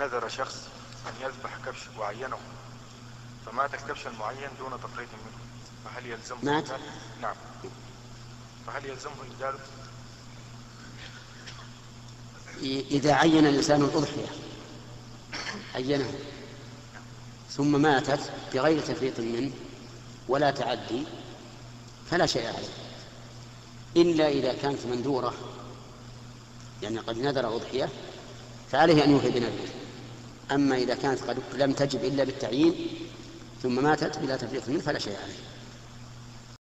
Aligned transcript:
نذر 0.00 0.28
شخص 0.28 0.56
أن 1.06 1.12
يذبح 1.22 1.56
كبش 1.66 1.78
وعينه 1.98 2.38
فمات 3.46 3.74
الكبش 3.74 4.06
المعين 4.06 4.48
دون 4.58 4.70
تفريط 4.70 5.08
منه. 5.08 5.40
فهل 5.84 6.06
يلزمه 6.06 6.38
مات؟ 6.42 6.68
نعم. 7.22 7.34
فهل 8.66 8.84
يلزمه 8.86 9.12
إبداله؟ 9.32 9.58
إذا 12.90 13.14
عين 13.14 13.46
الإنسان 13.46 13.82
الأضحية 13.82 14.26
عينها 15.74 16.12
ثم 17.50 17.82
ماتت 17.82 18.32
بغير 18.54 18.80
تفريط 18.80 19.20
منه 19.20 19.52
ولا 20.28 20.50
تعدي 20.50 21.04
فلا 22.10 22.26
شيء 22.26 22.46
عليه. 22.46 22.68
إلا 23.96 24.28
إذا 24.28 24.52
كانت 24.52 24.86
مندورة 24.86 25.34
يعني 26.82 26.98
قد 26.98 27.18
نذر 27.18 27.56
أضحية 27.56 27.88
فعليه 28.72 29.04
أن 29.04 29.10
يوفي 29.10 29.30
بنذره 29.30 29.79
أما 30.52 30.76
إذا 30.76 30.94
كانت 30.94 31.20
قد 31.22 31.38
لم 31.54 31.72
تجب 31.72 32.04
إلا 32.04 32.24
بالتعيين 32.24 32.74
ثم 33.62 33.82
ماتت 33.82 34.18
بلا 34.18 34.36
تفريط 34.36 34.68
منه 34.68 34.80
فلا 34.80 34.98
شيء 34.98 35.16
عليه. 35.22 35.34